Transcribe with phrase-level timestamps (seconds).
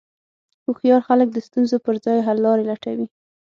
[0.65, 3.07] هوښیار خلک د ستونزو پر ځای حللارې لټوي.